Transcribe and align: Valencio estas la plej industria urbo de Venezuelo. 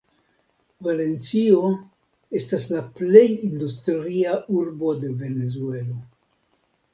Valencio 0.85 1.59
estas 2.39 2.65
la 2.77 2.81
plej 2.95 3.23
industria 3.49 4.33
urbo 4.63 4.97
de 5.05 5.13
Venezuelo. 5.21 6.01